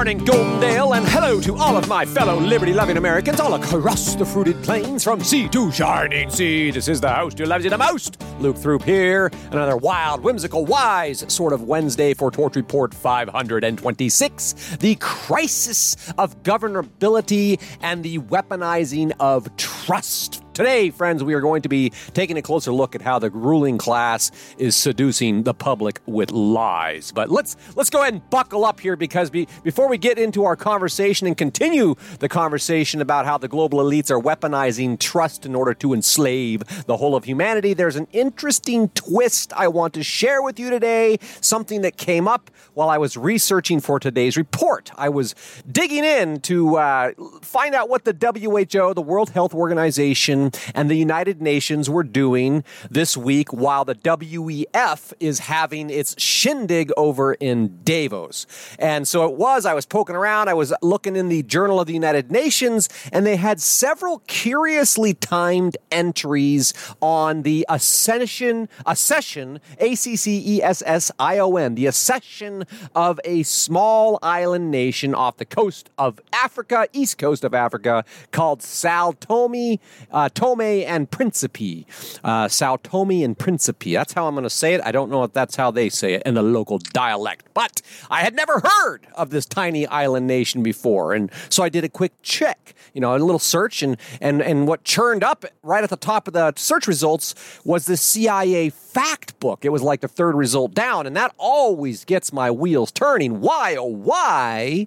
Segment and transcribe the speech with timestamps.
[0.00, 4.24] morning, Goldendale, and hello to all of my fellow liberty loving Americans all across the
[4.24, 6.70] fruited plains from sea to shining sea.
[6.70, 9.30] This is the host who loves you the most, Luke Throop here.
[9.52, 17.60] Another wild, whimsical, wise sort of Wednesday for Torch Report 526 the crisis of governability
[17.82, 22.70] and the weaponizing of trust Today, friends, we are going to be taking a closer
[22.70, 27.12] look at how the ruling class is seducing the public with lies.
[27.12, 30.44] But let's let's go ahead and buckle up here because be, before we get into
[30.44, 35.54] our conversation and continue the conversation about how the global elites are weaponizing trust in
[35.54, 40.42] order to enslave the whole of humanity, there's an interesting twist I want to share
[40.42, 41.16] with you today.
[41.40, 44.90] Something that came up while I was researching for today's report.
[44.98, 45.34] I was
[45.72, 50.96] digging in to uh, find out what the WHO, the World Health Organization, and the
[50.96, 57.80] United Nations were doing this week while the WEF is having its shindig over in
[57.84, 58.46] Davos.
[58.78, 61.86] And so it was, I was poking around, I was looking in the Journal of
[61.86, 69.94] the United Nations, and they had several curiously timed entries on the accession, accession, A
[69.94, 72.64] C C E S S I O N, the accession
[72.94, 78.62] of a small island nation off the coast of Africa, east coast of Africa, called
[78.62, 79.78] Sao Tome,
[80.10, 81.84] uh, Tome and Principe.
[82.24, 83.92] Uh, Sao Tome and Principe.
[83.92, 84.80] That's how I'm going to say it.
[84.82, 88.22] I don't know if that's how they say it in the local dialect, but I
[88.22, 91.12] had never heard of this tiny island nation before.
[91.12, 94.66] And so I did a quick check, you know, a little search, and, and, and
[94.66, 99.38] what churned up right at the top of the search results was the CIA fact
[99.40, 99.66] book.
[99.66, 103.42] It was like the third result down, and that always gets my wheels turning.
[103.42, 104.86] Why, oh, why?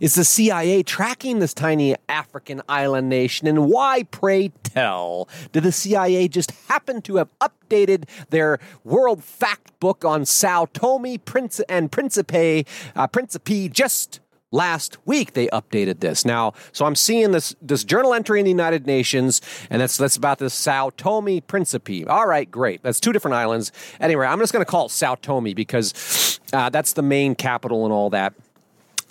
[0.00, 3.48] Is the CIA tracking this tiny African island nation?
[3.48, 9.78] And why, pray tell, did the CIA just happen to have updated their world fact
[9.80, 16.24] book on Sao Tome Prince and Principe, uh, Principe just last week they updated this?
[16.24, 20.16] Now so i'm seeing this this journal entry in the united nations and that's that's
[20.16, 22.08] about the sao tome principe.
[22.08, 22.82] All right great.
[22.82, 23.72] That's two different islands.
[24.00, 27.84] Anyway i'm just going to call it sao tome because uh, that's the main capital
[27.84, 28.32] and all that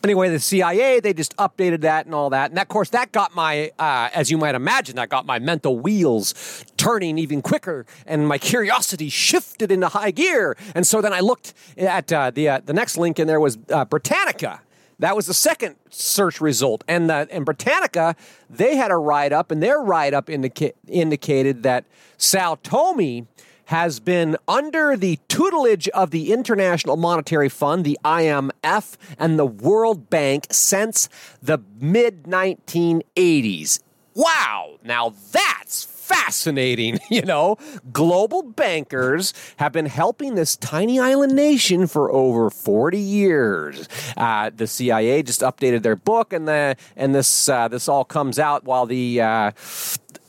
[0.04, 2.52] Anyway, the CIA, they just updated that and all that.
[2.52, 5.80] And of course, that got my, uh, as you might imagine, that got my mental
[5.80, 7.86] wheels turning even quicker.
[8.06, 10.56] And my curiosity shifted into high gear.
[10.76, 13.58] And so then I looked at uh, the, uh, the next link, and there was
[13.72, 14.62] uh, Britannica.
[15.00, 16.84] That was the second search result.
[16.88, 18.16] And, the, and Britannica,
[18.50, 21.86] they had a write up, and their write up indica- indicated that
[22.18, 23.28] Sao Tome
[23.68, 30.10] has been under the tutelage of the International Monetary Fund, the IMF, and the World
[30.10, 31.10] Bank since
[31.42, 33.82] the mid 1980s.
[34.14, 34.80] Wow!
[34.84, 37.00] Now that's fascinating.
[37.10, 37.58] You know,
[37.94, 43.88] global bankers have been helping this tiny island nation for over 40 years.
[44.16, 48.40] Uh, the CIA just updated their book, and the and this uh, this all comes
[48.40, 49.52] out while the uh,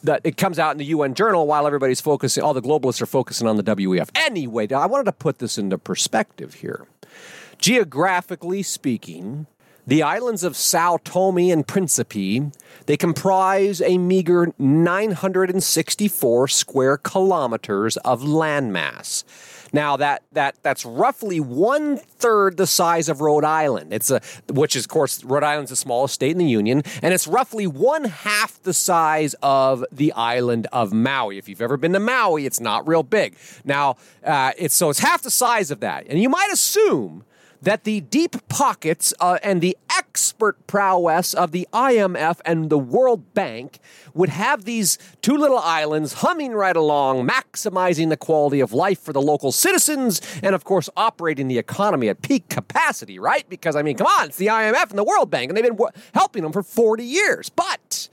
[0.08, 3.06] that it comes out in the UN Journal while everybody's focusing, all the globalists are
[3.06, 4.08] focusing on the WEF.
[4.14, 6.86] Anyway, I wanted to put this into perspective here.
[7.58, 9.47] Geographically speaking,
[9.86, 12.50] the islands of Sao Tome and Principe,
[12.86, 19.24] they comprise a meager 964 square kilometers of landmass.
[19.72, 23.92] Now that that that's roughly one third the size of Rhode Island.
[23.92, 27.14] It's a which is of course Rhode Island's the smallest state in the union, and
[27.14, 31.38] it's roughly one half the size of the island of Maui.
[31.38, 33.36] If you've ever been to Maui, it's not real big.
[33.64, 37.24] Now uh, it's so it's half the size of that, and you might assume
[37.62, 43.34] that the deep pockets uh, and the expert prowess of the IMF and the World
[43.34, 43.78] Bank
[44.14, 49.12] would have these two little islands humming right along, maximizing the quality of life for
[49.12, 53.48] the local citizens, and of course, operating the economy at peak capacity, right?
[53.48, 55.88] Because, I mean, come on, it's the IMF and the World Bank, and they've been
[56.14, 57.48] helping them for 40 years.
[57.48, 58.08] But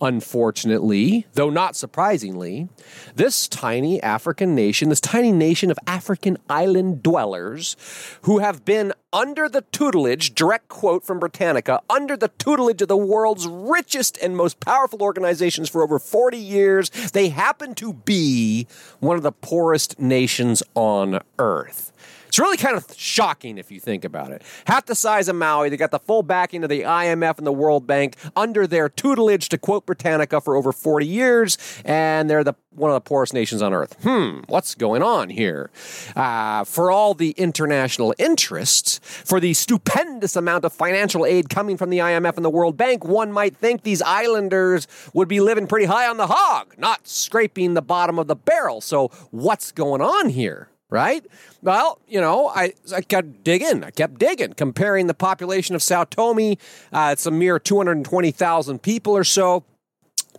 [0.00, 2.68] Unfortunately, though not surprisingly,
[3.16, 7.76] this tiny African nation, this tiny nation of African island dwellers
[8.22, 12.96] who have been under the tutelage, direct quote from Britannica, under the tutelage of the
[12.96, 18.66] world's richest and most powerful organizations for over 40 years, they happen to be
[19.00, 21.92] one of the poorest nations on earth.
[22.30, 24.44] It's really kind of shocking if you think about it.
[24.66, 27.52] Half the size of Maui, they got the full backing of the IMF and the
[27.52, 32.54] World Bank under their tutelage, to quote Britannica, for over 40 years, and they're the
[32.70, 33.96] one of the poorest nations on earth.
[34.04, 35.72] Hmm, what's going on here?
[36.14, 41.90] Uh, for all the international interests, for the stupendous amount of financial aid coming from
[41.90, 45.86] the IMF and the World Bank, one might think these islanders would be living pretty
[45.86, 48.80] high on the hog, not scraping the bottom of the barrel.
[48.80, 50.68] So, what's going on here?
[50.90, 51.24] Right?
[51.62, 53.84] Well, you know, I, I kept digging.
[53.84, 56.56] I kept digging, comparing the population of Sao Tome,
[56.92, 59.64] uh, it's a mere 220,000 people or so,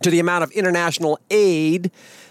[0.02, 1.90] to the amount of international aid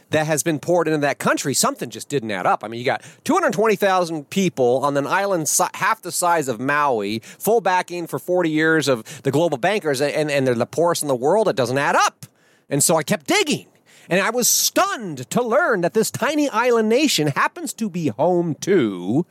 [0.10, 2.64] that has been poured into that country, something just didn't add up.
[2.64, 7.20] I mean, you got 220,000 people on an island si- half the size of Maui,
[7.20, 11.08] full backing for 40 years of the global bankers, and, and they're the poorest in
[11.08, 11.48] the world.
[11.48, 12.26] It doesn't add up.
[12.70, 13.68] And so I kept digging.
[14.10, 18.56] And I was stunned to learn that this tiny island nation happens to be home
[18.62, 19.26] to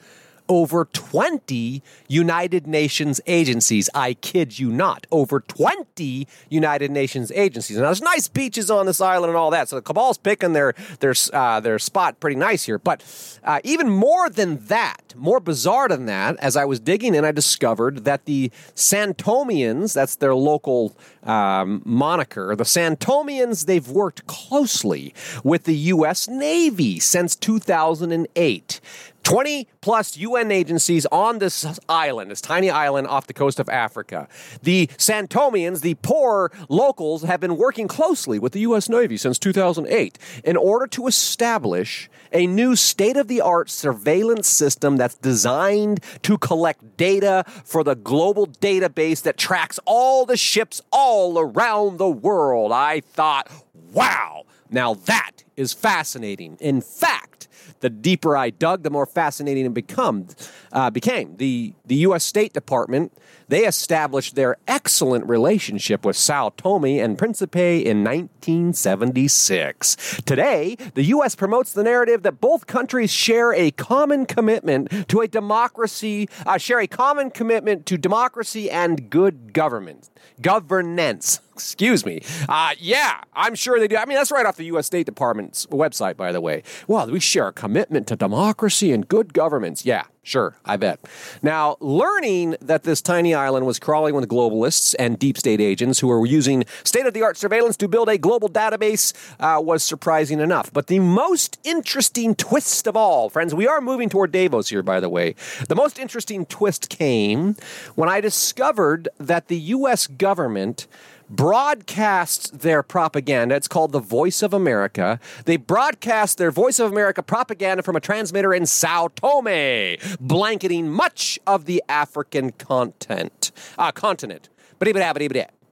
[0.50, 3.88] over 20 United Nations agencies.
[3.94, 5.06] I kid you not.
[5.12, 7.76] Over 20 United Nations agencies.
[7.76, 9.69] Now, there's nice beaches on this island and all that.
[9.69, 12.79] So the cabal's picking their, their, uh, their spot pretty nice here.
[12.79, 13.05] But
[13.44, 17.31] uh, even more than that, more bizarre than that, as I was digging in, I
[17.31, 25.14] discovered that the Santomians, that's their local um, moniker, the Santomians, they've worked closely
[25.44, 26.26] with the U.S.
[26.26, 28.81] Navy since 2008.
[29.22, 34.28] 20 plus UN agencies on this island, this tiny island off the coast of Africa.
[34.62, 38.88] The Santomians, the poor locals, have been working closely with the U.S.
[38.88, 44.96] Navy since 2008 in order to establish a new state of the art surveillance system
[44.96, 51.38] that's designed to collect data for the global database that tracks all the ships all
[51.38, 52.73] around the world.
[52.73, 53.50] I thought,
[53.93, 56.56] wow, now that is fascinating.
[56.61, 57.49] In fact,
[57.81, 60.26] the deeper I dug, the more fascinating it become,
[60.73, 61.37] uh, became.
[61.37, 62.25] The, the U.S.
[62.25, 63.12] State Department,
[63.49, 70.20] they established their excellent relationship with Sao Tome and Principe in 1976.
[70.25, 71.35] Today, the U.S.
[71.35, 76.81] promotes the narrative that both countries share a common commitment to a democracy, uh, share
[76.81, 80.11] a common commitment to democracy and good government,
[80.41, 81.41] governance.
[81.55, 82.23] Excuse me.
[82.49, 83.97] Uh, yeah, I'm sure they do.
[83.97, 84.87] I mean, that's right off the U.S.
[84.87, 85.05] State
[85.40, 86.62] Department's website, by the way.
[86.87, 89.84] Well, we share a commitment to democracy and good governments.
[89.84, 91.00] Yeah, Sure, I bet.
[91.42, 96.08] Now, learning that this tiny island was crawling with globalists and deep state agents who
[96.08, 100.38] were using state of the art surveillance to build a global database uh, was surprising
[100.38, 100.70] enough.
[100.75, 105.00] But the most interesting twist of all, friends, we are moving toward Davos here, by
[105.00, 105.34] the way.
[105.69, 107.56] The most interesting twist came
[107.94, 110.06] when I discovered that the U.S.
[110.06, 110.87] government
[111.30, 113.54] broadcasts their propaganda.
[113.54, 115.20] It's called the Voice of America.
[115.44, 121.38] They broadcast their Voice of America propaganda from a transmitter in Sao Tome, blanketing much
[121.46, 124.48] of the African content, uh, continent.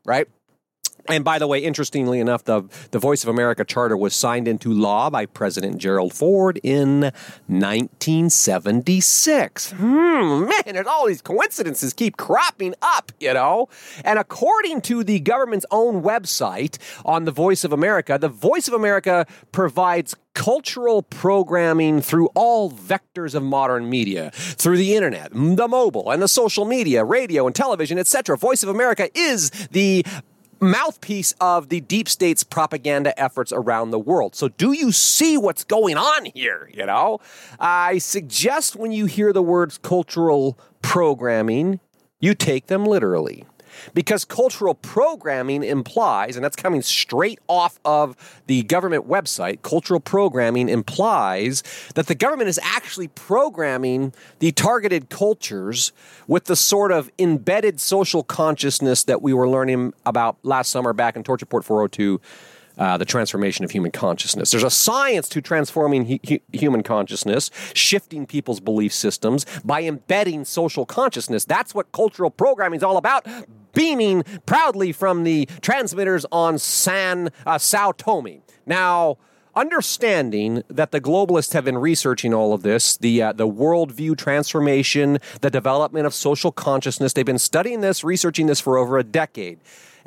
[0.05, 0.28] Right?
[1.06, 4.71] And by the way, interestingly enough, the, the Voice of America Charter was signed into
[4.73, 7.12] law by President Gerald Ford in
[7.47, 9.73] 1976.
[9.73, 13.71] Hmm, man, there's all these coincidences keep cropping up, you know?
[14.05, 18.75] And according to the government's own website on the Voice of America, the Voice of
[18.75, 26.12] America provides cultural programming through all vectors of modern media, through the internet, the mobile,
[26.12, 28.37] and the social media, radio and television, etc.
[28.37, 30.05] Voice of America is the
[30.60, 34.34] mouthpiece of the deep state's propaganda efforts around the world.
[34.34, 36.70] So, do you see what's going on here?
[36.72, 37.20] You know,
[37.58, 41.81] I suggest when you hear the words cultural programming,
[42.20, 43.44] you take them literally
[43.95, 48.17] because cultural programming implies, and that's coming straight off of
[48.47, 51.63] the government website, cultural programming implies
[51.95, 55.93] that the government is actually programming the targeted cultures
[56.27, 61.17] with the sort of embedded social consciousness that we were learning about last summer back
[61.17, 62.20] in Torch Report 402
[62.79, 64.51] uh, the transformation of human consciousness.
[64.51, 70.87] There's a science to transforming hu- human consciousness, shifting people's belief systems by embedding social
[70.87, 71.44] consciousness.
[71.44, 73.27] That's what cultural programming is all about.
[73.75, 78.43] Beaming proudly from the transmitters on San uh, Sao Tome.
[78.67, 79.19] Now,
[79.55, 85.19] understanding that the globalists have been researching all of this, the uh, the worldview transformation,
[85.41, 87.13] the development of social consciousness.
[87.13, 89.58] They've been studying this, researching this for over a decade.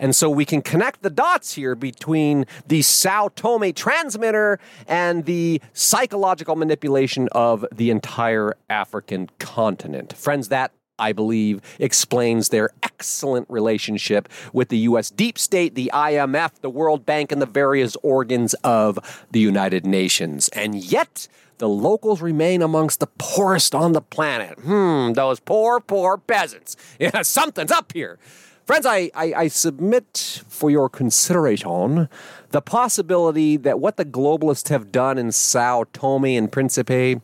[0.01, 5.61] And so we can connect the dots here between the Sao Tome transmitter and the
[5.71, 10.11] psychological manipulation of the entire African continent.
[10.13, 15.09] Friends, that I believe, explains their excellent relationship with the U.S.
[15.09, 20.47] deep state, the IMF, the World Bank, and the various organs of the United Nations.
[20.49, 21.27] And yet,
[21.57, 24.59] the locals remain amongst the poorest on the planet.
[24.59, 26.75] Hmm, those poor, poor peasants.
[26.99, 28.19] Yeah, something's up here.
[28.65, 32.07] Friends, I, I, I, submit for your consideration
[32.51, 37.21] the possibility that what the globalists have done in Sao Tome and Principe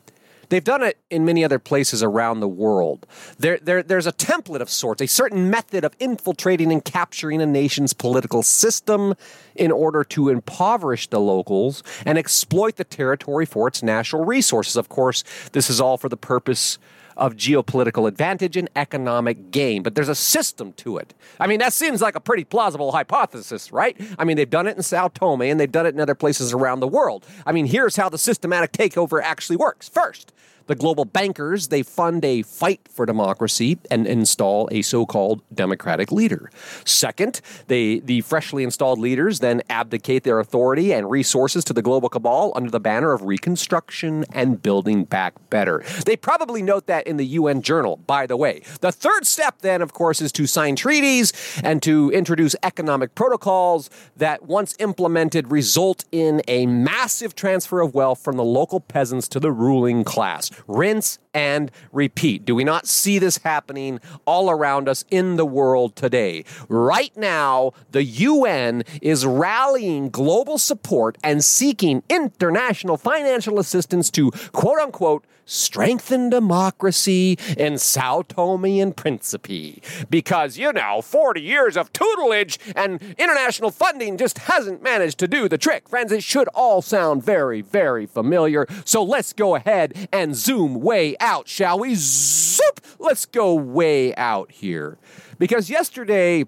[0.48, 3.06] They've done it in many other places around the world.
[3.38, 7.46] There, there, there's a template of sorts, a certain method of infiltrating and capturing a
[7.46, 9.14] nation's political system
[9.54, 14.76] in order to impoverish the locals and exploit the territory for its natural resources.
[14.76, 16.78] Of course, this is all for the purpose
[17.18, 19.82] of geopolitical advantage and economic gain.
[19.82, 21.14] But there's a system to it.
[21.38, 24.00] I mean, that seems like a pretty plausible hypothesis, right?
[24.18, 26.52] I mean, they've done it in Sao Tome and they've done it in other places
[26.52, 27.26] around the world.
[27.44, 29.88] I mean, here's how the systematic takeover actually works.
[29.88, 30.32] First,
[30.68, 36.50] the global bankers, they fund a fight for democracy and install a so-called democratic leader.
[36.84, 42.08] Second, they the freshly installed leaders then abdicate their authority and resources to the global
[42.08, 45.82] cabal under the banner of reconstruction and building back better.
[46.04, 48.62] They probably note that in the UN journal, by the way.
[48.80, 51.32] The third step then of course is to sign treaties
[51.64, 58.22] and to introduce economic protocols that once implemented result in a massive transfer of wealth
[58.22, 62.44] from the local peasants to the ruling class rinse and repeat.
[62.44, 66.44] Do we not see this happening all around us in the world today?
[66.68, 74.80] Right now, the UN is rallying global support and seeking international financial assistance to quote
[74.80, 79.82] unquote strengthen democracy in Sao Tome and Principe.
[80.10, 85.48] Because, you know, 40 years of tutelage and international funding just hasn't managed to do
[85.48, 85.88] the trick.
[85.88, 88.66] Friends, it should all sound very, very familiar.
[88.84, 91.94] So let's go ahead and zoom way out, shall we?
[91.94, 92.80] Zoop!
[92.98, 94.98] Let's go way out here.
[95.38, 96.44] Because yesterday,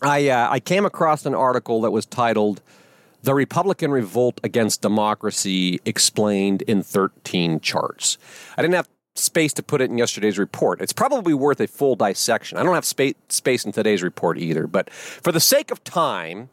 [0.00, 2.62] I, uh, I came across an article that was titled
[3.22, 8.18] the Republican Revolt Against Democracy Explained in 13 Charts.
[8.56, 10.80] I didn't have space to put it in yesterday's report.
[10.80, 12.58] It's probably worth a full dissection.
[12.58, 16.48] I don't have space, space in today's report either, but for the sake of time,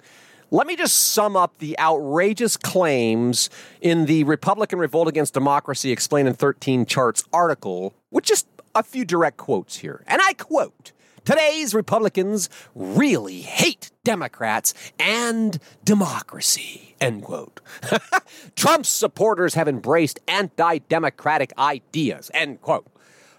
[0.54, 3.50] let me just sum up the outrageous claims
[3.82, 9.04] in the Republican Revolt Against Democracy Explained in 13 Charts article with just a few
[9.04, 10.04] direct quotes here.
[10.06, 10.92] And I quote
[11.26, 16.96] Today's Republicans really hate Democrats and democracy.
[17.02, 17.60] End quote.
[18.56, 22.30] Trump's supporters have embraced anti democratic ideas.
[22.32, 22.86] End quote.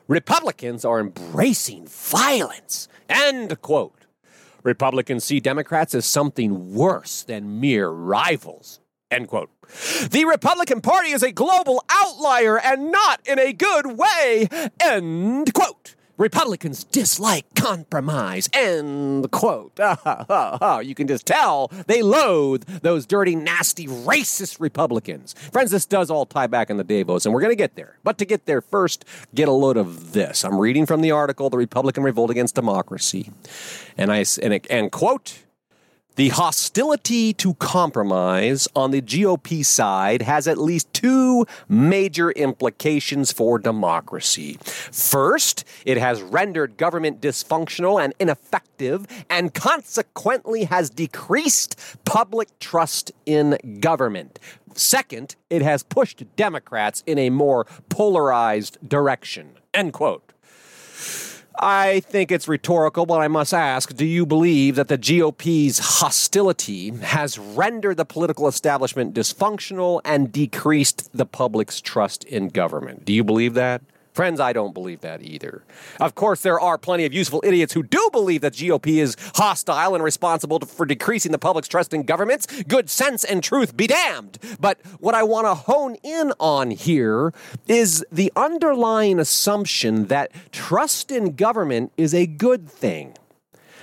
[0.08, 2.88] Republicans are embracing violence.
[3.08, 4.03] End quote.
[4.64, 8.80] Republicans see Democrats as something worse than mere rivals.
[9.10, 9.50] End quote.
[10.10, 14.48] The Republican Party is a global outlier and not in a good way.
[14.80, 15.94] End quote.
[16.16, 18.48] Republicans dislike compromise.
[18.52, 19.78] End quote.
[20.82, 25.34] you can just tell they loathe those dirty, nasty, racist Republicans.
[25.52, 27.98] Friends, this does all tie back in the Davos, and we're going to get there.
[28.04, 29.04] But to get there first,
[29.34, 30.44] get a load of this.
[30.44, 33.30] I'm reading from the article, The Republican Revolt Against Democracy.
[33.96, 35.38] And I, and, and quote,
[36.16, 43.58] the hostility to compromise on the GOP side has at least two major implications for
[43.58, 44.58] democracy.
[44.62, 53.58] First, it has rendered government dysfunctional and ineffective, and consequently has decreased public trust in
[53.80, 54.38] government.
[54.74, 59.52] Second, it has pushed Democrats in a more polarized direction.
[59.72, 60.33] End quote.
[61.56, 66.90] I think it's rhetorical, but I must ask do you believe that the GOP's hostility
[66.90, 73.04] has rendered the political establishment dysfunctional and decreased the public's trust in government?
[73.04, 73.82] Do you believe that?
[74.14, 75.64] Friends, I don't believe that either.
[76.00, 79.96] Of course, there are plenty of useful idiots who do believe that GOP is hostile
[79.96, 82.46] and responsible for decreasing the public's trust in governments.
[82.62, 84.38] Good sense and truth be damned.
[84.60, 87.32] But what I want to hone in on here
[87.66, 93.16] is the underlying assumption that trust in government is a good thing.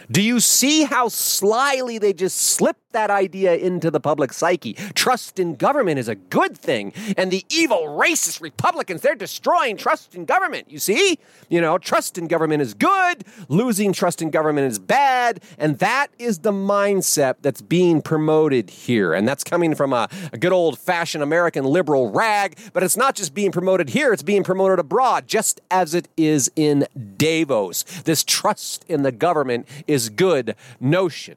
[0.10, 4.74] Do you see how slyly they just slip that idea into the public psyche?
[4.96, 10.16] Trust in government is a good thing, and the evil racist Republicans, they're destroying trust
[10.16, 10.70] in government.
[10.72, 11.20] You see?
[11.50, 16.08] You know, trust in government is good, losing trust in government is bad, and that
[16.18, 19.14] is the mindset that's being promoted here.
[19.14, 23.16] And that's coming from a, a good old fashioned American liberal rag, but it's not
[23.16, 26.86] just being promoted here, it's being promoted abroad, just as it is in
[27.18, 27.84] Davos.
[28.04, 31.36] This trust in the government is good notion.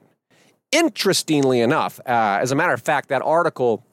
[0.74, 3.84] Interestingly enough, uh, as a matter of fact, that article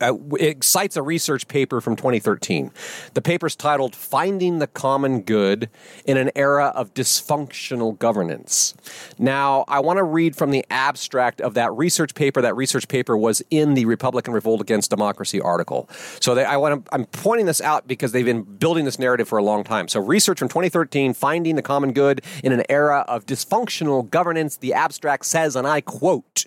[0.00, 2.70] uh, it cites a research paper from 2013.
[3.14, 5.68] The paper is titled Finding the Common Good
[6.04, 8.74] in an Era of Dysfunctional Governance.
[9.18, 12.40] Now, I want to read from the abstract of that research paper.
[12.42, 15.88] That research paper was in the Republican Revolt Against Democracy article.
[16.20, 19.28] So they, I want to, I'm pointing this out because they've been building this narrative
[19.28, 19.88] for a long time.
[19.88, 24.56] So, research from 2013, Finding the Common Good in an Era of Dysfunctional Governance.
[24.56, 26.46] The abstract says, and I quote,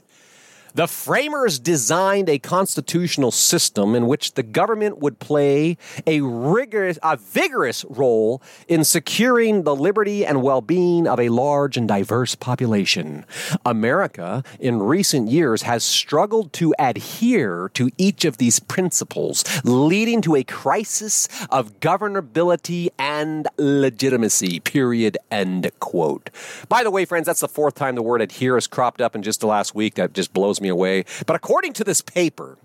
[0.79, 5.75] The framers designed a constitutional system in which the government would play
[6.07, 11.85] a rigorous, a vigorous role in securing the liberty and well-being of a large and
[11.85, 13.25] diverse population.
[13.65, 20.37] America, in recent years, has struggled to adhere to each of these principles, leading to
[20.37, 24.61] a crisis of governability and legitimacy.
[24.61, 25.17] Period.
[25.29, 26.29] End quote.
[26.69, 29.23] By the way, friends, that's the fourth time the word adhere has cropped up in
[29.23, 29.95] just the last week.
[29.95, 31.05] That just blows me away.
[31.25, 32.57] But according to this paper,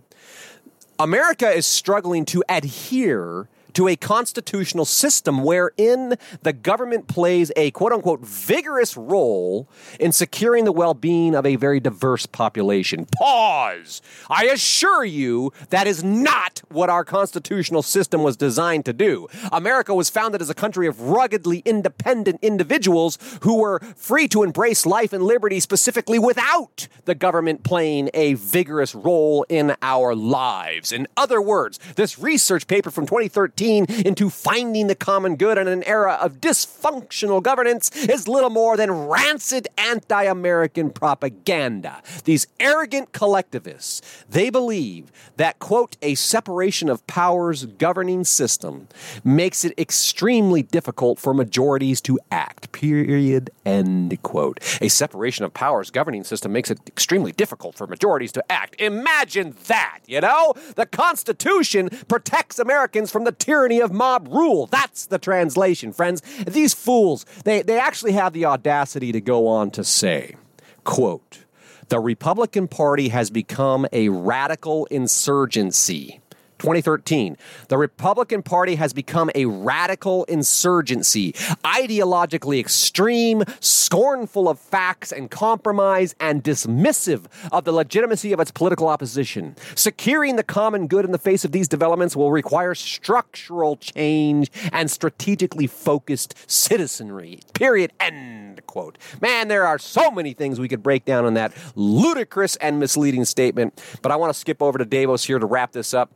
[0.99, 7.93] America is struggling to adhere to a constitutional system wherein the government plays a quote
[7.93, 9.69] unquote vigorous role
[10.01, 13.07] in securing the well being of a very diverse population.
[13.07, 14.01] Pause.
[14.31, 19.29] I assure you that is not what our constitutional system was designed to do.
[19.53, 24.87] America was founded as a country of ruggedly independent individuals who were free to embrace
[24.87, 30.93] life and liberty specifically without the government playing a vigorous role in our lives.
[30.93, 35.83] In other words, this research paper from 2013 into finding the common good in an
[35.85, 42.03] era of dysfunctional governance is little more than rancid anti American propaganda.
[42.25, 48.89] These arrogant collectivists, they believe that, quote, a separation of powers governing system
[49.23, 54.61] makes it extremely difficult for majorities to act, period, end quote.
[54.81, 58.81] A separation of powers governing system makes it extremely difficult for majorities to act.
[58.81, 60.55] Imagine that, you know?
[60.77, 64.67] The Constitution protects Americans from the tyranny of mob rule.
[64.67, 66.23] That's the translation, friends.
[66.47, 70.37] These fools, they, they actually have the audacity to go on to say,
[70.85, 71.45] quote,
[71.89, 76.21] the Republican Party has become a radical insurgency
[76.59, 77.37] 2013,
[77.69, 81.33] the Republican Party has become a radical insurgency,
[81.65, 88.89] ideologically extreme, scornful of facts and compromise, and dismissive of the legitimacy of its political
[88.89, 89.57] opposition.
[89.75, 94.91] Securing the common good in the face of these developments will require structural change and
[94.91, 97.41] strategically focused citizenry.
[97.55, 97.93] Period.
[98.01, 98.99] End quote.
[99.21, 103.25] Man, there are so many things we could break down on that ludicrous and misleading
[103.25, 106.13] statement, but I want to skip over to Davos here to wrap this up.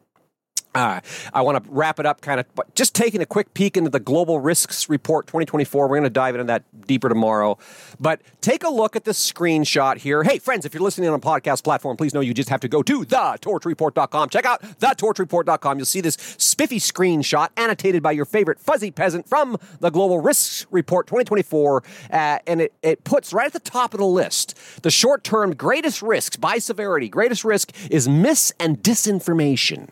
[0.74, 1.00] Uh,
[1.32, 4.00] I want to wrap it up kind of just taking a quick peek into the
[4.00, 5.88] Global Risks Report 2024.
[5.88, 7.58] We're going to dive into that deeper tomorrow.
[7.98, 10.22] But take a look at this screenshot here.
[10.22, 12.68] Hey, friends, if you're listening on a podcast platform, please know you just have to
[12.68, 14.28] go to thetorchreport.com.
[14.28, 15.78] Check out thetorchreport.com.
[15.78, 20.66] You'll see this spiffy screenshot annotated by your favorite fuzzy peasant from the Global Risks
[20.70, 21.82] Report 2024.
[22.10, 25.54] Uh, and it, it puts right at the top of the list the short term
[25.54, 27.08] greatest risks by severity.
[27.08, 29.88] Greatest risk is mis and disinformation.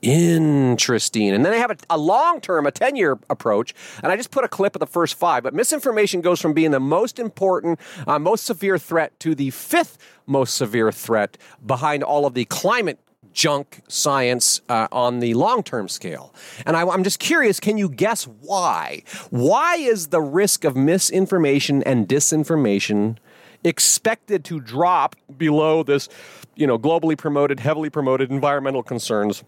[0.00, 1.30] Interesting.
[1.30, 3.74] And then they have a, a long term, a 10 year approach.
[4.02, 5.42] And I just put a clip of the first five.
[5.42, 9.98] But misinformation goes from being the most important, uh, most severe threat to the fifth
[10.26, 13.00] most severe threat behind all of the climate
[13.32, 16.34] junk science uh, on the long term scale.
[16.66, 19.02] And I, am just curious can you guess why?
[19.30, 23.16] Why is the risk of misinformation and disinformation
[23.64, 26.08] expected to drop below this,
[26.54, 29.42] you know, globally promoted, heavily promoted environmental concerns?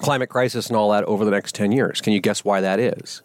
[0.00, 2.00] Climate crisis and all that over the next 10 years.
[2.00, 3.22] Can you guess why that is?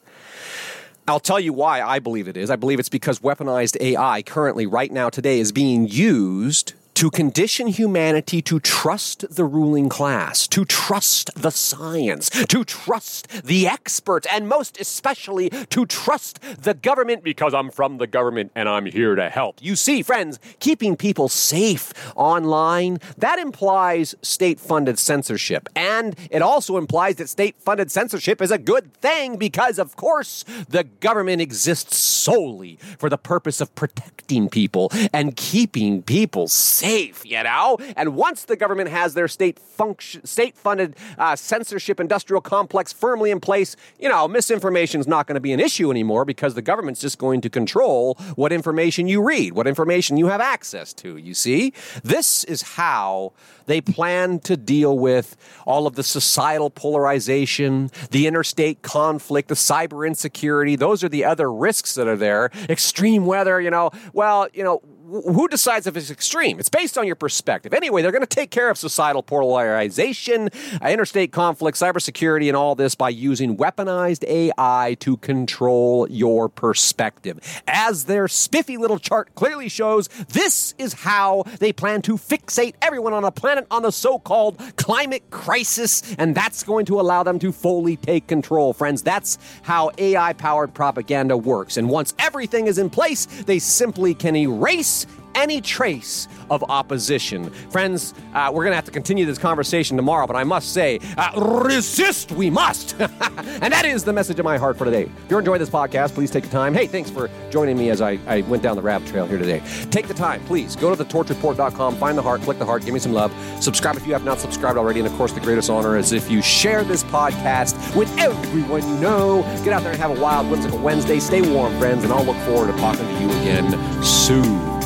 [1.08, 2.50] I'll tell you why I believe it is.
[2.50, 7.68] I believe it's because weaponized AI currently, right now, today, is being used to condition
[7.68, 14.48] humanity to trust the ruling class, to trust the science, to trust the experts, and
[14.48, 19.30] most especially to trust the government because I'm from the government and I'm here to
[19.30, 19.60] help.
[19.62, 25.68] You see, friends, keeping people safe online, that implies state funded censorship.
[25.76, 30.46] And it also implies that state funded censorship is a good thing because, of course,
[30.70, 37.26] the government exists solely for the purpose of protecting people and keeping people safe safe,
[37.26, 37.78] you know?
[37.96, 43.32] And once the government has their state function, state funded uh, censorship industrial complex firmly
[43.32, 46.62] in place, you know, misinformation is not going to be an issue anymore because the
[46.62, 51.18] government's just going to control what information you read, what information you have access to,
[51.18, 51.74] you see?
[52.04, 53.34] This is how
[53.66, 60.06] they plan to deal with all of the societal polarization, the interstate conflict, the cyber
[60.08, 60.76] insecurity.
[60.76, 62.52] Those are the other risks that are there.
[62.70, 66.60] Extreme weather, you know, well, you know, who decides if it's extreme?
[66.60, 67.74] It's based on your perspective.
[67.74, 70.50] Anyway, they're going to take care of societal polarization,
[70.82, 77.40] uh, interstate conflict, cybersecurity, and all this by using weaponized AI to control your perspective.
[77.68, 83.14] As their spiffy little chart clearly shows, this is how they plan to fixate everyone
[83.14, 87.38] on a planet on the so called climate crisis, and that's going to allow them
[87.40, 89.04] to fully take control, friends.
[89.04, 91.78] That's how AI powered propaganda works.
[91.78, 94.95] And once everything is in place, they simply can erase
[95.36, 97.50] any trace of opposition.
[97.70, 101.00] Friends, uh, we're going to have to continue this conversation tomorrow, but I must say,
[101.18, 102.96] uh, resist we must.
[103.00, 105.04] and that is the message of my heart for today.
[105.04, 106.74] If you're enjoying this podcast, please take the time.
[106.74, 109.62] Hey, thanks for joining me as I, I went down the rabbit trail here today.
[109.92, 110.76] Take the time, please.
[110.76, 113.34] Go to thetorchreport.com, find the heart, click the heart, give me some love.
[113.62, 115.00] Subscribe if you have not subscribed already.
[115.00, 118.96] And of course, the greatest honor is if you share this podcast with everyone you
[119.00, 119.42] know.
[119.64, 121.20] Get out there and have a wild, whimsical Wednesday.
[121.20, 124.85] Stay warm, friends, and I'll look forward to talking to you again soon.